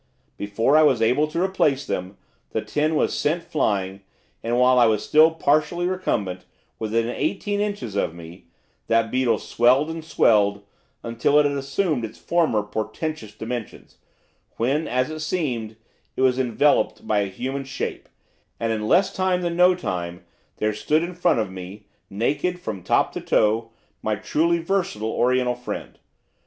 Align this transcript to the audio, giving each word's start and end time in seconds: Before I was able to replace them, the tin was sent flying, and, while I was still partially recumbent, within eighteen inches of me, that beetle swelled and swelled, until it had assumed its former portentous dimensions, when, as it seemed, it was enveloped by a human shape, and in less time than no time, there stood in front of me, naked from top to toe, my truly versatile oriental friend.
Before 0.35 0.75
I 0.75 0.81
was 0.81 0.99
able 0.99 1.27
to 1.27 1.43
replace 1.43 1.85
them, 1.85 2.17
the 2.53 2.63
tin 2.63 2.95
was 2.95 3.13
sent 3.15 3.43
flying, 3.43 4.01
and, 4.41 4.57
while 4.59 4.79
I 4.79 4.87
was 4.87 5.05
still 5.07 5.29
partially 5.29 5.85
recumbent, 5.85 6.43
within 6.79 7.07
eighteen 7.07 7.59
inches 7.59 7.95
of 7.95 8.15
me, 8.15 8.45
that 8.87 9.11
beetle 9.11 9.37
swelled 9.37 9.91
and 9.91 10.03
swelled, 10.03 10.63
until 11.03 11.37
it 11.37 11.45
had 11.45 11.55
assumed 11.55 12.03
its 12.03 12.17
former 12.17 12.63
portentous 12.63 13.35
dimensions, 13.35 13.99
when, 14.57 14.87
as 14.87 15.11
it 15.11 15.19
seemed, 15.19 15.75
it 16.15 16.21
was 16.21 16.39
enveloped 16.39 17.05
by 17.05 17.19
a 17.19 17.27
human 17.27 17.63
shape, 17.63 18.09
and 18.59 18.73
in 18.73 18.87
less 18.87 19.13
time 19.13 19.43
than 19.43 19.55
no 19.55 19.75
time, 19.75 20.25
there 20.57 20.73
stood 20.73 21.03
in 21.03 21.13
front 21.13 21.39
of 21.39 21.51
me, 21.51 21.85
naked 22.09 22.59
from 22.59 22.81
top 22.81 23.11
to 23.11 23.21
toe, 23.21 23.69
my 24.01 24.15
truly 24.15 24.57
versatile 24.57 25.11
oriental 25.11 25.53
friend. 25.53 25.99